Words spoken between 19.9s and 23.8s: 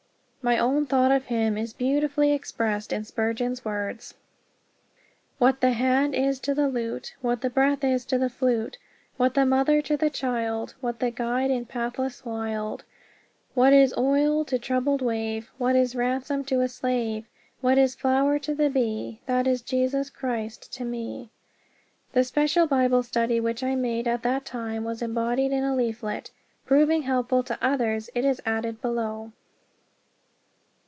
Christ to me." The special Bible study which I